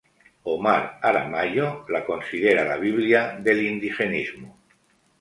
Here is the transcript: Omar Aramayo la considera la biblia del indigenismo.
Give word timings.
Omar 0.53 0.79
Aramayo 1.09 1.69
la 1.97 2.03
considera 2.09 2.67
la 2.73 2.81
biblia 2.87 3.23
del 3.49 3.65
indigenismo. 3.71 4.55